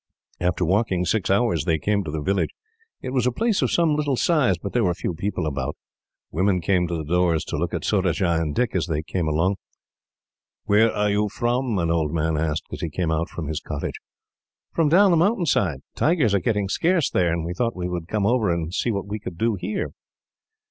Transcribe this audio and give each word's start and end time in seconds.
After 0.39 0.65
walking 0.65 1.05
for 1.05 1.09
six 1.09 1.29
hours, 1.29 1.65
they 1.65 1.77
came 1.77 2.03
to 2.03 2.09
the 2.09 2.23
village. 2.23 2.49
It 3.03 3.11
was 3.11 3.27
a 3.27 3.31
place 3.31 3.61
of 3.61 3.69
some 3.69 3.95
little 3.95 4.15
size, 4.15 4.57
but 4.57 4.73
there 4.73 4.83
were 4.83 4.95
few 4.95 5.13
people 5.13 5.45
about. 5.45 5.77
Women 6.31 6.59
came 6.59 6.87
to 6.87 6.97
the 6.97 7.03
doors 7.03 7.43
to 7.45 7.55
look 7.55 7.71
at 7.71 7.85
Surajah 7.85 8.39
and 8.41 8.55
Dick 8.55 8.73
as 8.75 8.87
they 8.87 9.03
came 9.03 9.27
along. 9.27 9.57
"Where 10.65 10.91
are 10.91 11.11
you 11.11 11.29
from?" 11.29 11.77
an 11.77 11.91
old 11.91 12.11
man 12.11 12.35
asked, 12.35 12.63
as 12.71 12.81
he 12.81 12.89
came 12.89 13.11
out 13.11 13.29
from 13.29 13.45
his 13.47 13.59
cottage. 13.59 13.99
"From 14.73 14.89
down 14.89 15.11
the 15.11 15.17
mountain 15.17 15.45
side. 15.45 15.81
Tigers 15.95 16.33
are 16.33 16.39
getting 16.39 16.67
scarce 16.67 17.07
there, 17.11 17.31
and 17.31 17.45
we 17.45 17.53
thought 17.53 17.75
we 17.75 17.87
would 17.87 18.07
come 18.07 18.25
over 18.25 18.49
and 18.49 18.73
see 18.73 18.89
what 18.91 19.05
we 19.05 19.19
could 19.19 19.37
do, 19.37 19.53
here." 19.53 19.91